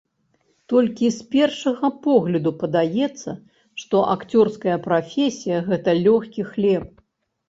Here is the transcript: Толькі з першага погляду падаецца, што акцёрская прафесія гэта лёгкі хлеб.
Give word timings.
Толькі 0.71 1.07
з 1.17 1.25
першага 1.33 1.89
погляду 2.05 2.53
падаецца, 2.63 3.31
што 3.81 4.01
акцёрская 4.13 4.77
прафесія 4.87 5.59
гэта 5.69 5.89
лёгкі 6.07 6.47
хлеб. 6.51 6.89